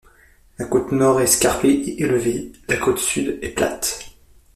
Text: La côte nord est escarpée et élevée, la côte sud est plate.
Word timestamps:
La 0.57 0.65
côte 0.65 0.91
nord 0.93 1.21
est 1.21 1.25
escarpée 1.25 1.69
et 1.69 2.01
élevée, 2.01 2.51
la 2.67 2.77
côte 2.77 2.97
sud 2.97 3.37
est 3.43 3.49
plate. 3.49 4.03